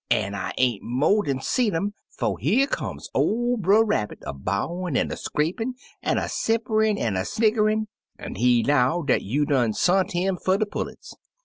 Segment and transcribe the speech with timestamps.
[0.09, 4.97] An' I ain't mo' dan seed um 'fo' here come ol' Brer Rabbit, a bowin'
[4.97, 7.85] an' a scrapin', an' a simperin' an' a sniggerin',
[8.17, 11.15] an' he 'low dat you done sont 'im fer de pullets.